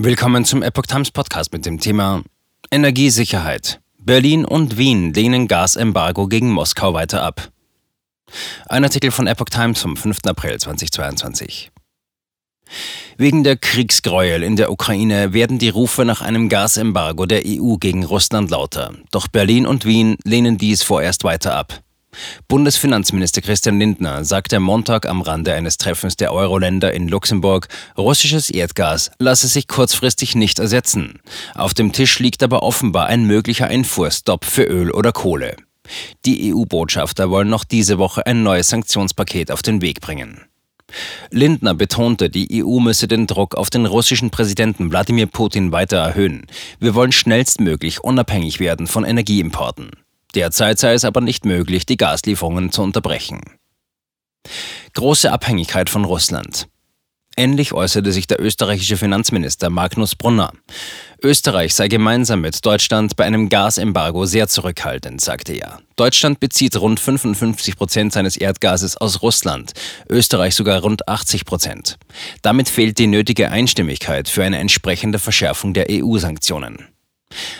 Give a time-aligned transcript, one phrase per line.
[0.00, 2.22] Willkommen zum Epoch Times Podcast mit dem Thema
[2.70, 3.80] Energiesicherheit.
[3.98, 7.50] Berlin und Wien lehnen Gasembargo gegen Moskau weiter ab.
[8.68, 10.18] Ein Artikel von Epoch Times vom 5.
[10.26, 11.72] April 2022.
[13.16, 18.04] Wegen der Kriegsgräuel in der Ukraine werden die Rufe nach einem Gasembargo der EU gegen
[18.04, 18.94] Russland lauter.
[19.10, 21.82] Doch Berlin und Wien lehnen dies vorerst weiter ab.
[22.48, 28.50] Bundesfinanzminister Christian Lindner sagte am Montag am Rande eines Treffens der Euro-Länder in Luxemburg, russisches
[28.50, 31.20] Erdgas lasse sich kurzfristig nicht ersetzen.
[31.54, 35.56] Auf dem Tisch liegt aber offenbar ein möglicher Einfuhrstopp für Öl oder Kohle.
[36.26, 40.42] Die EU-Botschafter wollen noch diese Woche ein neues Sanktionspaket auf den Weg bringen.
[41.30, 46.46] Lindner betonte, die EU müsse den Druck auf den russischen Präsidenten Wladimir Putin weiter erhöhen.
[46.80, 49.90] Wir wollen schnellstmöglich unabhängig werden von Energieimporten.
[50.34, 53.40] Derzeit sei es aber nicht möglich, die Gaslieferungen zu unterbrechen.
[54.94, 56.68] Große Abhängigkeit von Russland.
[57.38, 60.52] Ähnlich äußerte sich der österreichische Finanzminister Magnus Brunner.
[61.22, 65.78] Österreich sei gemeinsam mit Deutschland bei einem Gasembargo sehr zurückhaltend, sagte er.
[65.94, 69.72] Deutschland bezieht rund 55 Prozent seines Erdgases aus Russland,
[70.08, 71.96] Österreich sogar rund 80 Prozent.
[72.42, 76.88] Damit fehlt die nötige Einstimmigkeit für eine entsprechende Verschärfung der EU-Sanktionen.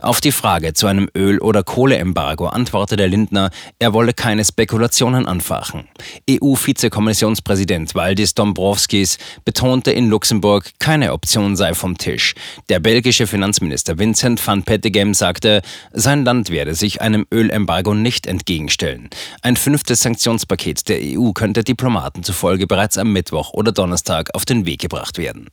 [0.00, 5.88] Auf die Frage zu einem Öl- oder Kohleembargo antwortete Lindner, er wolle keine Spekulationen anfachen.
[6.28, 12.34] EU-Vizekommissionspräsident Valdis Dombrovskis betonte in Luxemburg, keine Option sei vom Tisch.
[12.68, 19.08] Der belgische Finanzminister Vincent van Pettegem sagte, sein Land werde sich einem Ölembargo nicht entgegenstellen.
[19.42, 24.66] Ein fünftes Sanktionspaket der EU könnte Diplomaten zufolge bereits am Mittwoch oder Donnerstag auf den
[24.66, 25.48] Weg gebracht werden.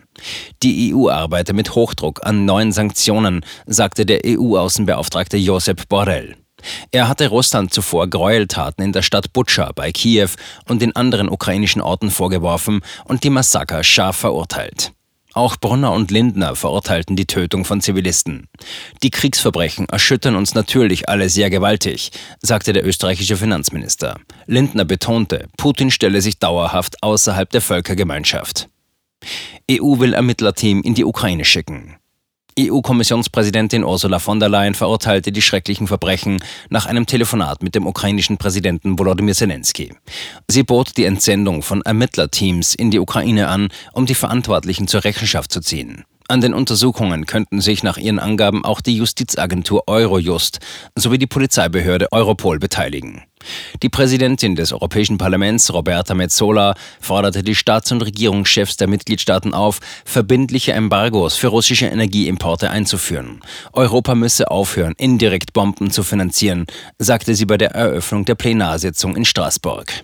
[0.63, 6.37] Die EU arbeite mit Hochdruck an neuen Sanktionen, sagte sagte der EU-Außenbeauftragte Josep Borrell.
[6.91, 10.29] Er hatte Russland zuvor Gräueltaten in der Stadt Butscha bei Kiew
[10.69, 14.93] und in anderen ukrainischen Orten vorgeworfen und die Massaker scharf verurteilt.
[15.33, 18.47] Auch Brunner und Lindner verurteilten die Tötung von Zivilisten.
[19.03, 24.15] Die Kriegsverbrechen erschüttern uns natürlich alle sehr gewaltig, sagte der österreichische Finanzminister.
[24.45, 28.69] Lindner betonte, Putin stelle sich dauerhaft außerhalb der Völkergemeinschaft.
[29.69, 31.97] EU will Ermittlerteam in die Ukraine schicken.
[32.67, 36.39] EU-Kommissionspräsidentin Ursula von der Leyen verurteilte die schrecklichen Verbrechen
[36.69, 39.93] nach einem Telefonat mit dem ukrainischen Präsidenten Volodymyr Zelensky.
[40.47, 45.51] Sie bot die Entsendung von Ermittlerteams in die Ukraine an, um die Verantwortlichen zur Rechenschaft
[45.51, 46.03] zu ziehen.
[46.29, 50.59] An den Untersuchungen könnten sich nach ihren Angaben auch die Justizagentur Eurojust
[50.95, 53.23] sowie die Polizeibehörde Europol beteiligen.
[53.81, 59.79] Die Präsidentin des Europäischen Parlaments, Roberta Metsola, forderte die Staats- und Regierungschefs der Mitgliedstaaten auf,
[60.05, 63.39] verbindliche Embargos für russische Energieimporte einzuführen.
[63.73, 66.67] Europa müsse aufhören, indirekt Bomben zu finanzieren,
[66.99, 70.03] sagte sie bei der Eröffnung der Plenarsitzung in Straßburg.